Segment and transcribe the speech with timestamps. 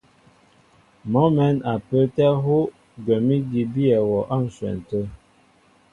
[1.11, 2.57] Mɔ mɛ̌n a pə́ə́tɛ́ hú
[3.03, 5.01] gwɛ̌m ígi í bíyɛ wɔ á ǹshwɛn tə̂.